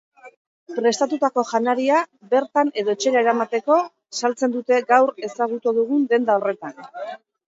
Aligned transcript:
Prestatutako 0.75 1.41
janaria 1.49 1.99
bertan 2.31 2.71
edo 2.83 2.95
etxera 2.97 3.21
eramateko 3.25 3.77
saltzen 4.21 4.55
dute 4.55 4.79
gaur 4.93 5.13
ezagutu 5.29 5.75
dugun 5.81 6.09
denda 6.15 6.39
honetan. 6.41 6.75